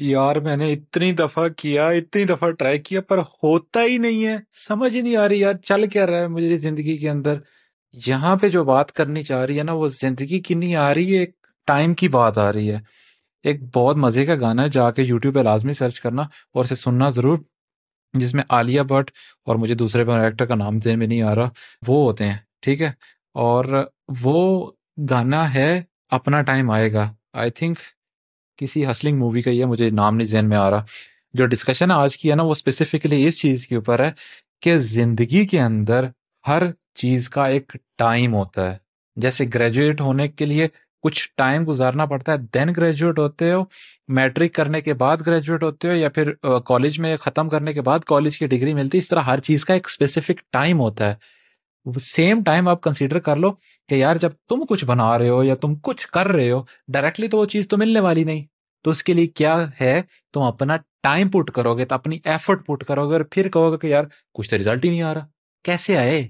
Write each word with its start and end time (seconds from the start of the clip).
یار 0.00 0.36
میں 0.36 0.56
نے 0.56 0.72
اتنی 0.72 1.12
دفعہ 1.12 1.48
کیا، 1.48 1.88
اتنی 1.88 2.24
دفعہ 2.24 2.50
ٹرائی 2.50 2.78
کیا، 2.78 3.00
پر 3.00 3.18
ہوتا 3.18 3.84
ہی 3.84 3.98
نہیں 3.98 4.26
ہے۔ 4.26 4.36
سمجھ 4.68 4.96
ہی 4.96 5.00
نہیں 5.00 5.16
آ 5.16 5.28
رہی 5.28 5.40
یار، 5.40 5.54
چل 5.54 5.88
کیا 5.88 6.06
رہا 6.06 6.18
ہے 6.18 6.26
مجھے 6.26 6.56
زندگی 6.56 6.96
کے 6.96 7.10
اندر؟ 7.10 7.34
یہاں 8.06 8.36
پہ 8.36 8.48
جو 8.48 8.64
بات 8.64 8.92
کرنی 8.92 9.22
چاہ 9.22 9.44
رہی 9.44 9.58
ہے 9.58 9.62
نا، 9.62 9.72
وہ 9.72 9.88
زندگی 9.88 10.38
کی 10.38 10.54
نہیں 10.54 10.74
آ 10.74 10.94
رہی 10.94 11.14
ہے 11.14 11.18
ایک 11.18 11.30
ٹائم 11.66 11.94
کی 11.94 12.08
بات 12.08 12.38
آ 12.38 12.52
رہی 12.52 12.72
ہے۔ 12.72 12.78
ایک 13.42 13.76
بہت 13.76 13.96
مزے 13.96 14.26
کا 14.26 14.34
گانا 14.34 14.62
ہے، 14.62 14.68
جا 14.68 14.90
کے 14.90 15.02
یوٹیوب 15.02 15.34
پہ 15.34 15.40
لازمی 15.40 15.72
سرچ 15.72 16.00
کرنا 16.00 16.22
اور 16.22 16.64
اسے 16.64 16.74
سننا 16.74 17.08
ضرور۔ 17.08 17.38
جس 18.14 18.34
میں 18.34 18.44
عالیہ 18.48 18.82
بٹ 18.82 19.10
اور 19.46 19.56
مجھے 19.56 19.74
دوسرے 19.74 20.02
ایکٹر 20.02 20.46
کا 20.46 20.54
نام 20.54 20.78
ذہن 20.80 20.98
میں 20.98 21.06
نہیں 21.06 21.22
آ 21.22 21.34
رہا، 21.34 21.48
وہ 21.86 22.04
ہوتے 22.04 22.26
ہیں، 22.26 22.36
ٹھیک 22.62 22.82
ہے؟ 22.82 22.90
اور 23.34 23.64
وہ 24.22 24.70
گانا 25.10 25.54
ہے، 25.54 25.82
اپنا 26.10 26.42
ٹائم 26.42 26.70
آئے 26.70 26.92
گا۔ 26.92 27.12
آئی 27.32 27.50
تھنک 27.50 27.78
کسی 28.60 28.90
ہسلنگ 28.90 29.18
مووی 29.18 29.40
کا 29.40 29.50
ہی 29.50 29.60
ہے 29.60 29.64
مجھے 29.64 29.90
نام 29.90 30.16
نہیں 30.16 30.28
ذہن 30.28 30.48
میں 30.48 30.56
آ 30.56 30.70
رہا۔ 30.70 30.84
جو 31.34 31.46
ڈسکشن 31.46 31.90
آج 31.90 32.16
کی 32.18 32.30
ہے 32.30 32.34
نا، 32.34 32.42
وہ 32.42 32.50
اسپیسیفکلی 32.50 33.26
اس 33.26 33.40
چیز 33.40 33.66
کے 33.66 33.74
اوپر 33.74 34.04
ہے 34.04 34.10
کہ 34.62 34.76
زندگی 34.76 35.46
کے 35.46 35.60
اندر 35.60 36.06
ہر 36.48 36.62
چیز 36.94 37.28
کا 37.28 37.46
ایک 37.46 37.76
ٹائم 37.98 38.34
ہوتا 38.34 38.72
ہے۔ 38.72 38.76
جیسے 39.16 39.44
گریجویٹ 39.54 40.00
ہونے 40.00 40.28
کے 40.28 40.46
لیے 40.46 40.68
کچھ 41.02 41.28
ٹائم 41.36 41.64
گزارنا 41.68 42.04
پڑتا 42.06 42.32
ہے 42.32 42.36
دین 42.54 42.68
گریجویٹ 42.76 43.18
ہوتے 43.18 43.52
ہو 43.52 43.64
میٹرک 44.08 44.52
کرنے 44.54 44.80
کے 44.80 44.94
بعد 44.94 45.16
گریجویٹ 45.26 45.62
ہوتے 45.62 45.88
ہو، 45.88 45.94
یا 45.94 46.08
پھر 46.08 46.32
کالج 46.64 47.00
میں 47.00 47.16
ختم 47.16 47.48
کرنے 47.48 47.72
کے 47.72 47.80
بعد 47.80 47.98
کالج 48.00 48.38
کی 48.38 48.46
ڈگری 48.46 48.74
ملتی 48.74 48.98
ہے۔ 48.98 49.02
اس 49.02 49.08
طرح 49.08 49.20
ہر 49.20 49.40
چیز 49.40 49.64
کا 49.64 49.74
ایک 49.74 49.86
اسپیسیفک 49.86 50.52
ٹائم 50.52 50.80
ہوتا 50.80 51.08
ہے۔ 51.10 51.14
سیم 52.00 52.42
ٹائم 52.42 52.68
آپ 52.68 52.80
کنسیڈر 52.80 53.18
کر 53.18 53.36
لو 53.36 53.52
کہ 53.88 53.94
یار 53.94 54.16
جب 54.16 54.30
تم 54.48 54.64
کچھ 54.68 54.84
بنا 54.84 55.18
رہے 55.18 55.28
ہو 55.28 55.44
یا 55.44 55.54
تم 55.54 55.74
کچھ 55.74 56.08
کر 56.08 56.28
رہے 56.28 56.50
ہو 56.50 56.62
ڈائریکٹلی 56.88 57.28
تو 57.28 57.38
وہ 57.38 57.44
چیز 57.44 57.68
تو 57.68 57.76
ملنے 57.76 58.00
والی 58.00 58.24
نہیں۔ 58.24 58.44
تو 58.84 58.90
اس 58.90 59.02
کے 59.02 59.14
لیے 59.14 59.26
کیا 59.26 59.66
ہے؟ 59.80 60.02
تم 60.34 60.42
اپنا 60.42 60.76
ٹائم 61.02 61.28
پٹ 61.28 61.50
کرو 61.50 61.74
گے 61.74 61.84
تو 61.84 61.94
اپنی 61.94 62.18
ایفرٹ 62.24 62.66
پٹ 62.66 62.84
کرو 62.84 63.08
گے 63.08 63.12
اور 63.12 63.20
پھر 63.20 63.48
کہو 63.48 63.72
گے 63.72 63.78
کہ 63.78 63.86
یار 63.86 64.04
کچھ 64.34 64.50
تو 64.50 64.58
ریزلٹ 64.58 64.84
ہی 64.84 64.90
نہیں 64.90 65.02
آ 65.02 65.14
رہا۔ 65.14 65.26
کیسے 65.64 65.96
آئے؟ 65.96 66.28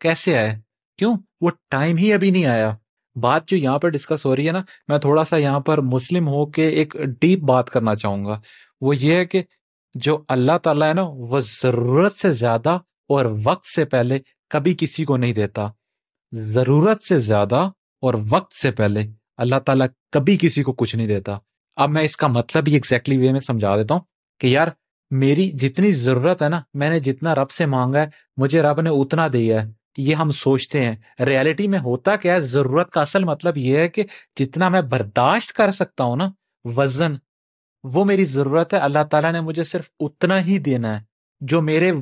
کیسے 0.00 0.38
آئے؟ 0.38 0.58
کیوں؟ 0.98 1.16
وہ 1.40 1.50
ٹائم 1.70 1.96
ہی 1.96 2.12
ابھی 2.12 2.30
نہیں 2.30 2.46
آیا۔ 2.46 2.76
بات 3.20 3.48
جو 3.48 3.56
یہاں 3.56 3.78
پر 3.78 3.88
ڈسکس 3.88 4.26
ہو 4.26 4.36
رہی 4.36 4.46
ہے 4.46 4.52
نا، 4.52 4.60
میں 4.88 4.98
تھوڑا 4.98 5.24
سا 5.24 5.36
یہاں 5.36 5.60
پر 5.60 5.80
مسلم 5.80 6.28
ہو 6.28 6.46
کے 6.46 6.68
ایک 6.68 6.96
ڈیپ 7.20 7.38
بات 7.38 7.70
کرنا 7.70 7.94
چاہوں 7.94 8.24
گا۔ 8.24 8.40
وہ 8.80 8.96
یہ 8.96 9.14
ہے 9.14 9.24
کہ 9.24 9.42
جو 9.94 10.24
اللہ 10.28 10.58
تعالیٰ 10.62 10.88
ہے 10.88 10.94
نا، 10.94 11.02
وہ 11.06 11.40
ضرورت 11.62 12.14
سے 12.14 12.32
زیادہ 12.32 12.78
اور 13.08 13.24
وقت 13.44 13.66
سے 13.66 13.84
پہلے 13.84 14.18
کبھی 14.50 14.74
کسی 14.78 15.04
کو 15.04 15.16
نہیں 15.16 15.34
دیتا۔ 15.34 15.68
ضرورت 16.32 17.02
سے 17.02 17.20
زیادہ 17.20 17.70
اور 18.02 18.14
وقت 18.28 18.52
سے 18.54 18.70
پہلے 18.70 19.00
اللہ 19.36 19.56
تعالیٰ 19.66 19.86
کبھی 20.12 20.36
کسی 20.40 20.62
کو 20.62 20.72
کچھ 20.72 20.96
نہیں 20.96 21.06
دیتا۔ 21.06 21.38
اب 21.76 21.90
میں 21.90 22.02
اس 22.02 22.16
کا 22.16 22.26
مطلب 22.26 22.64
ہی 22.68 22.72
ایگزیکٹلی 22.72 23.18
وے 23.18 23.32
میں 23.32 23.40
سمجھا 23.40 23.76
دیتا 23.76 23.94
ہوں 23.94 24.02
کہ 24.40 24.46
یار 24.46 24.68
میری 25.10 25.50
جتنی 25.50 25.92
ضرورت 25.92 26.42
ہے 26.42 26.48
نا، 26.48 26.60
میں 26.74 26.90
نے 26.90 27.00
جتنا 27.00 27.34
رب 27.34 27.50
سے 27.50 27.66
مانگا 27.66 28.00
ہے، 28.00 28.06
مجھے 28.36 28.62
رب 28.62 28.80
نے 28.80 28.90
اتنا 28.90 29.28
دیا 29.32 29.62
ہے 29.62 29.72
یہ 29.96 30.14
ہم 30.14 30.30
سوچتے 30.30 30.84
ہیں۔ 30.84 31.24
ریالٹی 31.24 31.68
میں 31.68 31.78
ہوتا 31.78 32.16
کیا 32.16 32.34
ہے، 32.34 32.40
ضرورت 32.40 32.90
کا 32.90 33.00
اصل 33.00 33.24
مطلب 33.24 33.56
یہ 33.56 33.78
ہے 33.78 33.88
کہ 33.88 34.04
جتنا 34.36 34.68
میں 34.68 34.82
برداشت 34.82 35.52
کر 35.52 35.70
سکتا 35.70 36.04
ہوں 36.04 36.16
نا، 36.16 36.28
وزن، 36.64 37.12
وہ 37.84 38.04
میری 38.04 38.24
ضرورت 38.24 38.74
ہے۔ 38.74 38.78
اللہ 38.78 39.04
تعالیٰ 39.10 39.32
نے 39.32 39.40
مجھے 39.40 39.62
صرف 39.62 39.90
اتنا 40.00 40.40
ہی 40.40 40.58
دینا 40.58 40.98
ہے 40.98 41.04
جو 41.40 41.62
میرے 41.62 41.92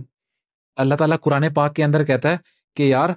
اللہ 0.76 0.94
تعالیٰ 0.94 1.16
قرآن 1.22 1.54
پاک 1.54 1.76
کے 1.76 1.84
اندر 1.84 2.04
کہتا 2.04 2.30
ہے 2.30 2.36
کہ 2.76 2.82
یار 2.82 3.10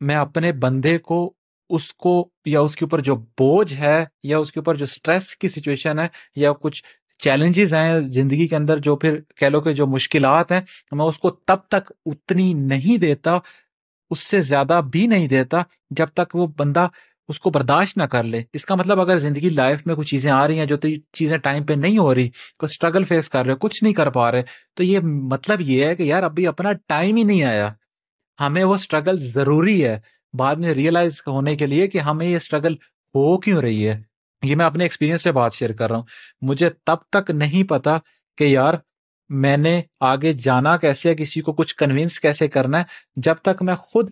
میں 0.00 0.14
اپنے 0.14 0.52
بندے 0.52 0.98
کو 0.98 1.34
اس 1.70 1.94
کو 1.94 2.30
یا 2.44 2.60
اس 2.60 2.76
کے 2.76 2.84
اوپر 2.84 3.00
جو 3.00 3.16
بوجھ 3.16 3.74
ہے 3.74 4.04
یا 4.22 4.38
اس 4.38 4.52
کے 4.52 4.60
اوپر 4.60 4.74
جو 4.74 4.82
اسٹریس 4.82 5.36
کی 5.36 5.48
سچویشن 5.48 5.98
ہے 5.98 6.08
یا 6.36 6.52
کچھ 6.52 6.84
چیلنجز 7.18 7.74
ہیں 7.74 8.00
زندگی 8.00 8.48
کے 8.48 8.56
اندر 8.56 8.78
جو 8.78 8.96
پھر 8.96 9.20
کہہ 9.36 9.46
لو 9.46 9.60
کہ 9.60 9.72
جو 9.72 9.86
مشکلات 9.86 10.52
ہیں 10.52 10.60
میں 10.92 11.04
اس 11.04 11.18
کو 11.18 11.30
تب 11.30 11.56
تک 11.68 11.92
اتنی 12.06 12.54
نہیں 12.54 12.98
دیتا، 12.98 13.38
اس 14.10 14.20
سے 14.20 14.42
زیادہ 14.42 14.80
بھی 14.92 15.06
نہیں 15.06 15.28
دیتا 15.28 15.62
جب 15.90 16.06
تک 16.06 16.36
وہ 16.36 16.46
بندہ 16.46 16.88
اس 17.28 17.40
کو 17.40 17.50
برداشت 17.50 17.98
نہ 17.98 18.02
کر 18.02 18.24
لے۔ 18.24 18.42
اس 18.52 18.64
کا 18.64 18.74
مطلب 18.74 19.00
اگر 19.00 19.18
زندگی 19.18 19.50
لائف 19.50 19.86
میں 19.86 19.94
کچھ 19.94 20.10
چیزیں 20.10 20.30
آ 20.30 20.48
رہی 20.48 20.58
ہیں 20.58 20.66
جو 20.66 20.76
چیزیں 21.12 21.38
ٹائم 21.38 21.64
پہ 21.64 21.72
نہیں 21.72 21.98
ہو 21.98 22.14
رہی 22.14 22.28
کوئی 22.28 22.68
اسٹرگل 22.72 23.04
فیس 23.04 23.28
کر 23.28 23.46
رہے 23.46 23.54
کچھ 23.60 23.82
نہیں 23.84 23.94
کر 23.94 24.10
پا 24.10 24.32
رہے، 24.32 24.42
تو 24.74 24.82
یہ 24.82 24.98
مطلب 25.00 25.60
یہ 25.60 25.84
ہے 25.84 25.96
کہ 25.96 26.02
یار 26.02 26.22
ابھی 26.22 26.46
اپنا 26.46 26.72
ٹائم 26.72 27.16
ہی 27.16 27.22
نہیں 27.22 27.42
آیا۔ 27.42 27.72
ہمیں 28.40 28.64
وہ 28.64 28.74
اسٹرگل 28.74 29.16
ضروری 29.18 29.84
ہے۔ 29.84 30.00
بعد 30.38 30.56
میں 30.56 30.74
ریئلائز 30.74 31.22
ہونے 31.26 31.56
کے 31.56 31.66
لیے 31.66 31.86
کہ 31.86 31.98
ہمیں 31.98 32.26
یہ 32.26 32.36
اسٹرگل 32.36 32.74
ہو 33.14 33.38
کیوں 33.38 33.62
رہی 33.62 33.88
ہے۔ 33.88 34.02
یہ 34.42 34.56
میں 34.56 34.66
اپنے 34.66 34.84
ایکسپیرینس 34.84 35.22
سے 35.22 35.32
بات 35.32 35.54
شیئر 35.54 35.72
کر 35.72 35.88
رہا 35.88 35.96
ہوں۔ 35.96 36.04
مجھے 36.42 36.70
تب 36.84 36.96
تک 37.10 37.30
نہیں 37.30 37.62
پتا 37.62 37.98
کہ 38.38 38.44
یار 38.44 38.74
میں 39.28 39.56
نے 39.56 39.82
آگے 40.00 40.32
جانا 40.32 40.76
کیسے 40.76 41.10
ہے، 41.10 41.14
کسی 41.14 41.40
کو 41.40 41.52
کچھ 41.52 41.76
کنوینس 41.76 42.20
کیسے 42.20 42.48
کرنا 42.48 42.78
ہے، 42.78 42.84
جب 43.16 43.34
تک 43.34 43.62
میں 43.62 43.74
خود 43.74 44.10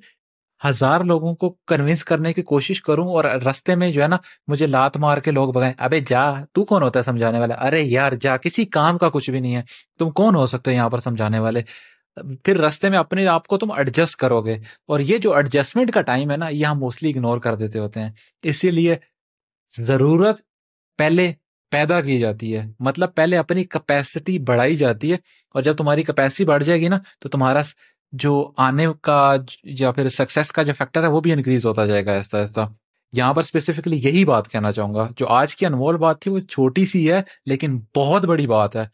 ہزار 0.69 1.01
لوگوں 1.01 1.35
کو 1.35 1.51
کنوینس 1.67 2.05
کرنے 2.05 2.33
کی 2.33 2.43
کوشش 2.43 2.83
کروں 2.83 3.09
اور 3.09 3.25
رستے 3.25 3.75
میں 3.75 3.93
جو 3.93 4.03
ہے 4.03 4.09
نا 4.09 4.17
مجھے 4.47 4.67
لات 4.67 4.97
مار 4.97 5.19
کے 5.19 5.31
لوگ 5.31 5.53
بگائیں 5.53 5.75
ابے 5.79 6.01
جا، 6.01 6.45
تو 6.53 6.65
کون 6.65 6.83
ہوتا 6.83 6.99
ہے 6.99 7.05
سمجھانے 7.05 7.41
والا؟ 7.41 7.55
ارے 7.55 7.83
یار، 7.83 8.13
جا، 8.13 8.37
کسی 8.37 8.65
کام 8.65 8.99
کا 8.99 9.11
کچھ 9.11 9.31
بھی 9.31 9.41
نہیں 9.41 9.57
ہے۔ 9.57 9.63
تم 9.99 10.11
کون 10.11 10.35
ہو 10.35 10.47
سکتے 10.47 10.73
یہاں 10.73 10.91
پر 10.91 10.99
سمجھانے 10.99 11.39
والے؟ 11.39 11.63
پھر 12.45 12.61
رستے 12.61 12.91
میں 12.91 12.99
اپنے 12.99 13.27
آپ 13.27 13.47
کو 13.47 13.59
تم 13.59 13.73
ایڈجسٹ 13.73 14.17
کرو 14.17 14.43
گے۔ 14.43 14.55
اور 14.87 15.01
یہ 15.01 15.19
جو 15.19 15.35
ایڈجسٹمنٹ 15.35 15.93
کا 15.93 16.03
ٹائم 16.03 16.31
ہے 16.31 16.37
نا، 16.37 16.49
یہ 16.49 16.67
ہم 16.67 16.79
موسٹلی 16.79 17.11
اگنور 17.11 17.39
کر 17.39 17.55
دیتے 17.55 17.79
ہوتے 17.79 18.01
ہیں۔ 18.01 18.11
اسی 18.43 18.71
لیے 18.71 18.97
ضرورت 19.79 20.41
پہلے 20.99 21.33
پیدا 21.71 22.01
کی 22.01 22.19
جاتی 22.19 22.57
ہے۔ 22.57 22.67
مطلب 22.81 23.15
پہلے 23.15 23.39
اپنی 23.39 23.65
کیپیسٹی 23.65 24.39
بڑھائی 24.39 24.77
جاتی 24.77 25.11
ہے۔ 25.11 25.17
اور 25.55 25.63
جب 25.63 25.77
تمہاری 25.77 26.03
کیپیسٹی 26.03 26.45
بڑھ 26.45 26.65
جائے 26.65 26.81
گی 26.81 26.89
نا، 26.89 26.99
تو 27.21 27.29
تمہارا 27.29 27.63
جو 28.13 28.53
آنے 28.57 28.87
کا 29.03 29.37
یا 29.65 29.93
پھر 29.93 30.09
سکسیس 30.09 30.53
کا 30.53 30.63
جو 30.63 30.73
فیکٹر 30.73 31.03
ہے 31.03 31.09
وہ 31.09 31.21
بھی 31.21 31.33
انکریز 31.33 31.67
ہوتا 31.67 31.87
جائے 31.87 32.07
گا 32.07 32.17
آہستہ 32.17 32.37
آہستہ۔ 32.37 32.73
یہاں 33.13 33.35
پر 33.35 33.41
اسپیسیفکلی 33.41 33.97
یہی 33.97 34.25
بات 34.25 34.49
کہنا 34.49 34.73
چاہوں 34.73 34.95
گا۔ 34.95 35.09
جو 35.17 35.27
آج 35.29 35.57
کی 35.57 35.67
انمول 35.67 35.97
بات 35.97 36.21
تھی 36.21 36.31
وہ 36.31 36.39
چھوٹی 36.39 36.85
سی 36.85 37.13
ہے 37.13 37.23
لیکن 37.47 37.81
بہت 37.97 38.25
بڑی 38.25 38.47
بات 38.47 38.77
ہے 38.77 38.85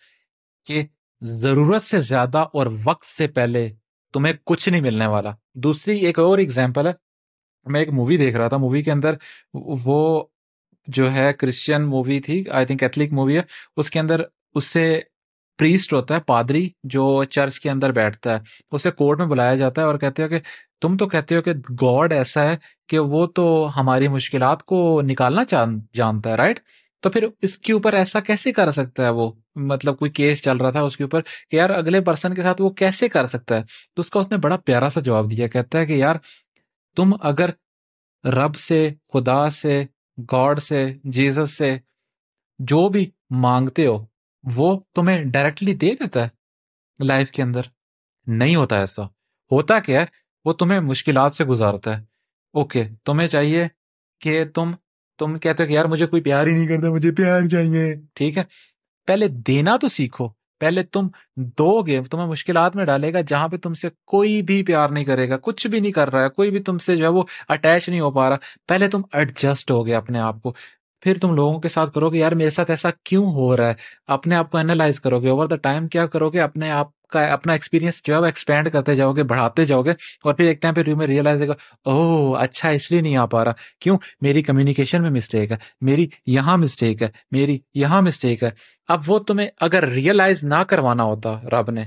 کہ 0.66 0.86
ضرورت 1.20 1.82
سے 1.82 2.00
زیادہ 2.00 2.38
اور 2.38 2.66
وقت 2.84 3.06
سے 3.06 3.26
پہلے 3.26 3.72
تمہیں 4.12 4.34
کچھ 4.44 4.68
نہیں 4.68 4.80
ملنے 4.80 5.06
والا۔ 5.06 5.30
دوسری 5.54 5.98
ایک 5.98 6.18
اور 6.18 6.38
اگزامپل 6.38 6.86
ہے۔ 6.86 6.92
میں 7.66 7.80
ایک 7.80 7.88
مووی 7.88 8.16
دیکھ 8.16 8.36
رہا 8.36 8.48
تھا۔ 8.48 8.56
مووی 8.56 8.82
کے 8.82 8.92
اندر 8.92 9.14
وہ 9.54 10.24
جو 10.86 11.12
ہے 11.12 11.32
کرسچن 11.32 11.82
مووی 11.82 12.20
تھی 12.20 12.44
آئی 12.52 12.66
تھنک 12.66 12.80
کیتھلک 12.80 13.12
مووی 13.12 13.36
ہے۔ 13.36 13.42
اس 13.76 13.90
کے 13.90 13.98
اندر 14.00 14.22
اس 14.54 14.64
سے 14.64 15.00
پریسٹ 15.58 15.92
ہوتا 15.92 16.14
ہے 16.14 16.20
پادری 16.20 16.68
جو 16.84 17.24
چرچ 17.24 17.60
کے 17.60 17.70
اندر 17.70 17.92
بیٹھتا 17.92 18.32
ہے، 18.32 18.38
اسے 18.72 18.90
کورٹ 18.90 19.18
میں 19.18 19.26
بلایا 19.26 19.54
جاتا 19.54 19.80
ہے 19.80 19.86
اور 19.86 19.98
کہتے 19.98 20.22
ہو 20.22 20.28
کہ 20.28 20.38
تم 20.80 20.96
تو 20.96 21.06
کہتے 21.06 21.36
ہو 21.36 21.42
کہ 21.42 21.52
گاڈ 21.82 22.12
ایسا 22.12 22.42
ہے 22.42 22.56
کہ 22.88 22.98
وہ 22.98 23.26
تو 23.26 23.46
ہماری 23.76 24.08
مشکلات 24.08 24.62
کو 24.62 25.00
نکالنا 25.02 25.42
جانتا 25.94 26.30
ہے 26.30 26.36
رائٹ 26.36 26.60
تو 27.04 27.10
پھر 27.10 27.26
اس 27.42 27.56
کے 27.58 27.72
اوپر 27.72 27.92
ایسا 27.92 28.20
کیسے 28.20 28.52
کر 28.52 28.70
سکتا 28.70 29.04
ہے 29.04 29.10
وہ؟ 29.10 29.30
مطلب 29.56 29.98
کوئی 29.98 30.10
کیس 30.10 30.42
چل 30.42 30.56
رہا 30.56 30.70
تھا 30.70 30.80
اس 30.82 30.96
کے 30.96 31.04
اوپر 31.04 31.20
کہ 31.50 31.56
یار 31.56 31.70
اگلے 31.70 32.00
پرسن 32.00 32.34
کے 32.34 32.42
ساتھ 32.42 32.62
وہ 32.62 32.70
کیسے 32.70 33.08
کر 33.08 33.26
سکتا 33.26 33.56
ہے؟ 33.56 33.62
تو 33.94 34.00
اس 34.00 34.10
کا 34.10 34.20
اس 34.20 34.30
نے 34.30 34.36
بڑا 34.36 34.56
پیارا 34.56 34.88
سا 34.88 35.00
جواب 35.00 35.30
دیا، 35.30 35.46
کہتا 35.48 35.78
ہے 35.78 35.86
کہ 35.86 35.92
یار 35.92 36.16
تم 36.96 37.12
اگر 37.20 37.50
رب 38.24 38.56
سے، 38.56 38.88
خدا 39.12 39.50
سے 39.50 39.84
گاڈ 40.32 40.60
سے 40.60 40.86
جیزس 41.04 41.56
سے 41.58 41.76
جو 42.58 42.88
بھی 42.88 43.10
مانگتے 43.30 43.86
ہو 43.86 43.98
وہ 44.44 44.80
تمہیں 44.94 45.24
ڈائریکٹلی 45.24 45.74
دے 45.74 45.90
دیتا 45.90 46.26
ہے 46.26 46.28
لائف 47.04 47.30
کے 47.30 47.42
اندر۔ 47.42 47.60
نہیں 48.26 48.56
ہوتا 48.56 48.78
ایسا۔ 48.78 49.02
ہوتا 49.52 49.80
کیا 49.80 50.00
ہے؟ 50.00 50.04
وہ 50.44 50.52
تمہیں 50.52 50.80
مشکلات 50.80 51.34
سے 51.34 51.44
گزارتا 51.44 51.98
ہے۔ 51.98 52.04
اوکے 52.52 52.84
تمہیں 53.04 53.28
چاہیے 53.28 53.68
کہ 54.20 54.44
تم 54.44 54.72
تم 55.18 55.38
کہتے 55.38 55.62
ہو 55.62 55.68
کہ 55.68 55.72
یار 55.72 55.84
مجھے 55.84 56.06
کوئی 56.06 56.22
پیار 56.22 56.46
ہی 56.46 56.52
نہیں 56.52 56.66
کرتا، 56.66 56.90
مجھے 56.90 57.12
پیار 57.12 57.40
چاہیے۔ 57.50 57.94
ٹھیک 58.14 58.38
ہے؟ 58.38 58.42
پہلے 59.06 59.28
دینا 59.28 59.76
تو 59.76 59.88
سیکھو۔ 59.88 60.28
پہلے 60.60 60.82
تم 60.82 61.08
دو 61.36 61.82
گے 61.82 62.02
تمہیں 62.10 62.26
مشکلات 62.26 62.76
میں 62.76 62.84
ڈالے 62.84 63.12
گا 63.12 63.20
جہاں 63.20 63.48
پہ 63.48 63.56
تم 63.56 63.74
سے 63.74 63.88
کوئی 64.06 64.42
بھی 64.42 64.62
پیار 64.62 64.88
نہیں 64.88 65.04
کرے 65.04 65.28
گا، 65.28 65.36
کچھ 65.36 65.66
بھی 65.66 65.80
نہیں 65.80 65.92
کر 65.92 66.12
رہا 66.12 66.24
ہے 66.24 66.28
کوئی 66.28 66.50
بھی 66.50 66.62
تم 66.62 66.78
سے 66.78 66.96
جو 66.96 67.04
ہے 67.04 67.08
وہ 67.08 67.22
اٹیچ 67.48 67.88
نہیں 67.88 68.00
ہو 68.00 68.10
پا 68.10 68.30
رہا۔ 68.30 68.36
پہلے 68.68 68.88
تم 68.88 69.02
ایڈجسٹ 69.12 69.70
ہو 69.70 69.86
گے 69.86 69.94
اپنے 69.94 70.18
آپ 70.18 70.42
کو۔ 70.42 70.54
پھر 71.00 71.18
تم 71.18 71.34
لوگوں 71.34 71.60
کے 71.60 71.68
ساتھ 71.68 71.94
کرو 71.94 72.10
گے 72.10 72.18
یار 72.18 72.32
میرے 72.32 72.50
ساتھ 72.50 72.70
ایسا 72.70 72.88
کیوں 73.04 73.32
ہو 73.32 73.56
رہا 73.56 73.68
ہے؟ 73.68 73.74
اپنے 74.06 74.34
آپ 74.34 74.50
کو 74.50 74.58
اینالائز 74.58 75.00
کرو 75.00 75.20
گے 75.20 75.28
اوور 75.28 75.46
دا 75.46 75.56
ٹائم 75.56 75.88
کیا 75.88 76.06
کرو 76.06 76.30
گے؟ 76.30 76.40
اپنے 76.40 76.70
آپ 76.70 76.88
کا 77.08 77.24
اپنا 77.24 77.52
ایکسپیرینس 77.52 78.02
جو 78.04 78.14
ہے 78.14 78.18
وہ 78.18 78.24
ایکسپینڈ 78.24 78.72
کرتے 78.72 78.96
جاؤ 78.96 79.12
گے، 79.12 79.22
بڑھاتے 79.22 79.64
جاؤ 79.64 79.82
گے 79.82 79.90
اور 79.90 80.34
پھر 80.34 80.44
ایک 80.44 80.62
ٹائم 80.62 80.74
پہ 80.74 80.94
میں 80.94 81.06
ریئلائز 81.06 81.42
ہوگا 81.42 81.54
او 81.84 82.36
اچھا 82.36 82.68
اس 82.68 82.90
لیے 82.90 83.00
نہیں 83.00 83.16
آ 83.16 83.24
پا 83.24 83.44
رہا۔ 83.44 83.52
کیوں؟ 83.80 83.98
میری 84.20 84.42
کمیونیکیشن 84.42 85.02
میں 85.02 85.10
مسٹیک 85.10 85.52
ہے، 85.52 85.56
میری 85.80 86.08
یہاں 86.26 86.56
مسٹیک 86.56 87.02
ہے، 87.02 87.08
میری 87.30 87.58
یہاں 87.74 88.02
مسٹیک 88.02 88.42
ہے۔ 88.42 88.50
اب 88.88 89.02
وہ 89.06 89.18
تمہیں 89.18 89.48
اگر 89.60 89.88
ریئلائز 89.88 90.44
نہ 90.44 90.62
کروانا 90.68 91.02
ہوتا 91.02 91.40
رب 91.52 91.70
نے، 91.70 91.84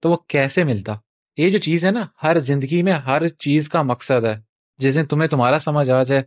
تو 0.00 0.10
وہ 0.10 0.16
کیسے 0.16 0.64
ملتا؟ 0.64 0.94
یہ 1.36 1.50
جو 1.50 1.58
چیز 1.58 1.84
ہے 1.84 1.90
نا، 1.90 2.06
ہر 2.22 2.38
زندگی 2.38 2.82
میں 2.82 2.92
ہر 2.92 3.28
چیز 3.28 3.68
کا 3.68 3.82
مقصد 3.82 4.24
ہے۔ 4.24 4.40
جس 4.78 4.94
دن 4.94 5.06
تمہیں 5.06 5.28
تمہارا 5.28 5.58
سمجھ 5.58 5.90
آ 5.90 6.02
جائے، 6.02 6.22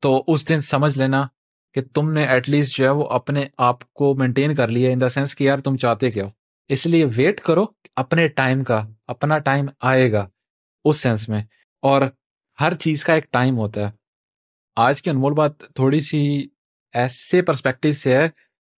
تو 0.00 0.24
اس 0.26 0.48
دن 0.48 0.60
سمجھ 0.60 0.98
لینا 0.98 1.26
کہ 1.76 1.82
تم 1.94 2.12
نے 2.12 2.26
ایٹ 2.26 2.48
لیسٹ 2.48 2.76
جو 2.76 2.84
ہے 2.84 2.90
وہ 2.90 3.04
اپنے 3.04 3.46
آپ 3.58 3.92
کو 3.92 4.14
مینٹین 4.14 4.54
کر 4.54 4.68
لیا 4.68 4.90
ان 4.90 5.00
دا 5.00 5.08
سینس 5.08 5.36
کہ 5.36 5.44
یار 5.44 5.58
تم 5.58 5.76
چاہتے 5.76 6.10
کیا 6.10 6.24
ہو۔ 6.24 6.30
اس 6.68 6.86
لیے 6.86 7.06
ویٹ 7.16 7.40
کرو 7.40 7.64
اپنے 7.96 8.28
ٹائم 8.28 8.64
کا، 8.64 8.86
اپنا 9.06 9.38
ٹائم 9.38 9.66
آئے 9.80 10.12
گا 10.12 10.28
اس 10.84 11.00
سینس 11.00 11.28
میں۔ 11.28 11.42
اور 11.82 12.02
ہر 12.60 12.74
چیز 12.74 13.04
کا 13.04 13.14
ایک 13.14 13.26
ٹائم 13.30 13.58
ہوتا 13.58 13.86
ہے۔ 13.86 13.92
آج 14.76 15.02
کی 15.02 15.10
انمول 15.10 15.32
بات 15.32 15.58
تھوڑی 15.58 16.00
سی 16.00 16.46
ایسے 16.92 17.42
پرسپیکٹو 17.42 17.92
سے 17.92 18.16
ہے 18.16 18.28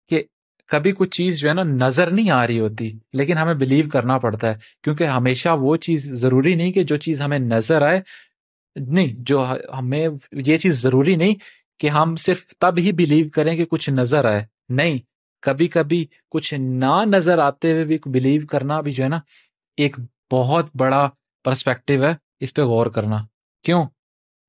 کہ 0.09 0.23
کبھی 0.67 0.93
کچھ 0.93 1.11
چیز 1.11 1.39
جو 1.39 1.49
ہے 1.49 1.55
نا 1.55 1.63
نظر 1.63 2.11
نہیں 2.11 2.31
آ 2.31 2.47
رہی 2.47 2.61
ہوتی، 2.61 2.99
لیکن 3.13 3.39
ہمیں 3.39 3.55
بلیو 3.55 3.89
کرنا 3.93 4.19
پڑتا 4.19 4.51
ہے۔ 4.51 4.55
کیونکہ 4.83 5.05
ہمیشہ 5.05 5.49
وہ 5.61 5.77
چیز 5.77 6.05
ضروری 6.13 6.55
نہیں 6.55 6.73
کہ 6.73 6.83
جو 6.83 6.97
چیز 6.97 7.21
ہمیں 7.21 7.39
نظر 7.39 7.83
آئے، 7.83 8.01
نہیں، 8.77 9.15
جو 9.19 9.47
ہمیں 9.79 10.09
یہ 10.33 10.57
چیز 10.57 10.83
ضروری 10.83 11.17
نہیں 11.17 11.35
کہ 11.79 11.89
ہم 11.89 12.17
صرف 12.17 12.47
تب 12.47 12.75
ہی 12.79 12.93
بلیو 12.93 13.27
کریں 13.35 13.57
کہ 13.57 13.65
کچھ 13.65 13.91
نظر 13.91 14.25
آئے۔ 14.25 14.47
نہیں 14.69 14.99
کبھی 15.43 15.69
کبھی 15.69 16.07
کچھ 16.31 16.55
نہ 16.55 17.05
نظر 17.07 17.39
آتے 17.39 17.73
ہوئے 17.73 17.85
بھی 17.85 17.99
بلیو 18.05 18.47
کرنا 18.47 18.81
بھی 18.81 18.93
جو 18.93 19.05
ہے 19.05 19.09
نا 19.09 19.21
ایک 19.77 19.97
بہت 20.33 20.77
بڑا 20.77 21.11
پرسپیکٹو 21.45 22.05
ہے، 22.05 22.15
اس 22.41 22.55
پہ 22.55 22.63
غور 22.63 22.87
کرنا۔ 22.87 23.27
کیوں؟ 23.65 23.87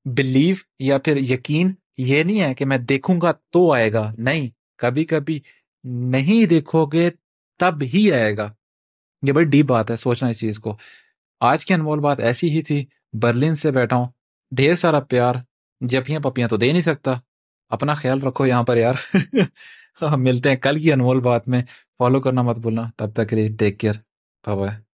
بلیو 0.04 0.56
یا 0.78 0.98
پھر 0.98 1.16
یقین 1.16 1.72
یہ 1.98 2.22
نہیں 2.22 2.40
ہے 2.40 2.54
کہ 2.54 2.64
میں 2.64 2.78
دیکھوں 2.78 3.20
گا 3.20 3.32
تو 3.32 3.72
آئے 3.72 3.92
گا۔ 3.92 4.12
نہیں 4.18 4.48
کبھی 4.78 5.04
کبھی 5.04 5.40
نہیں 5.84 6.46
دیکھو 6.46 6.86
گے 6.86 7.10
تب 7.58 7.82
ہی 7.94 8.12
آئے 8.12 8.36
گا۔ 8.36 8.52
یہ 9.22 9.32
بڑی 9.32 9.44
ڈیپ 9.44 9.66
بات 9.66 9.90
ہے، 9.90 9.96
سوچنا 9.96 10.28
اس 10.28 10.40
چیز 10.40 10.58
کو۔ 10.58 10.76
آج 11.40 11.66
کی 11.66 11.74
انمول 11.74 11.98
بات 11.98 12.20
ایسی 12.20 12.50
ہی 12.50 12.62
تھی۔ 12.62 12.86
برلن 13.12 13.54
سے 13.54 13.70
بیٹھا 13.70 13.96
ہوں۔ 13.96 14.06
ڈھیر 14.50 14.74
سارا 14.74 15.00
پیار۔ 15.00 15.34
جپیاں 15.80 16.20
پپیاں 16.20 16.48
تو 16.48 16.56
دے 16.56 16.70
نہیں 16.72 16.80
سکتا۔ 16.80 17.14
اپنا 17.70 17.94
خیال 17.94 18.22
رکھو 18.22 18.46
یہاں 18.46 18.62
پر 18.62 18.76
یار۔ 18.76 18.94
ہاں، 20.02 20.16
ملتے 20.16 20.48
ہیں 20.48 20.56
کل 20.56 20.80
کی 20.80 20.92
انمول 20.92 21.20
بات 21.20 21.48
میں۔ 21.48 21.62
فالو 21.98 22.20
کرنا 22.20 22.42
مت 22.42 22.58
بھولنا۔ 22.58 22.90
تب 22.96 23.14
تک 23.14 23.28
کے 23.28 23.36
لیے 23.36 23.48
ٹیک 23.48 23.80
کیئر 23.80 23.94
بائے 24.44 24.89